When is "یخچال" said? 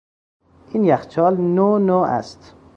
0.91-1.35